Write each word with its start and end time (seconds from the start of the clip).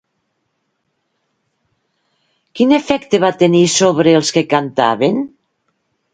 Quin 2.57 2.73
efecte 2.79 3.21
va 3.25 3.31
tenir 3.43 3.63
sobre 3.75 4.17
els 4.23 4.35
que 4.39 4.45
cantaven? 4.57 5.23